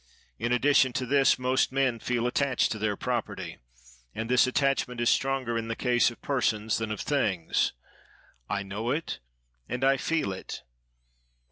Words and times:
In 0.39 0.51
addition 0.51 0.93
to 0.93 1.05
this, 1.05 1.37
most 1.37 1.71
men 1.71 1.99
feel 1.99 2.25
attached 2.25 2.71
to 2.71 2.79
their 2.79 2.97
property; 2.97 3.59
and 4.15 4.31
this 4.31 4.47
attachment 4.47 4.99
is 4.99 5.11
stronger 5.11 5.59
in 5.59 5.67
the 5.67 5.75
case 5.75 6.09
of 6.09 6.23
persons 6.23 6.79
than 6.79 6.89
of 6.91 7.01
things. 7.01 7.73
I 8.49 8.63
know 8.63 8.89
it, 8.89 9.19
and 9.69 9.85
feel 10.01 10.33
it. 10.33 10.63